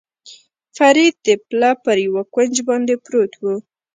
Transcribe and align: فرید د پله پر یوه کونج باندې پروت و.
فرید 0.77 1.15
د 1.27 1.29
پله 1.47 1.71
پر 1.83 1.97
یوه 2.07 2.23
کونج 2.33 2.55
باندې 2.67 2.93
پروت 3.05 3.33
و. 3.37 3.43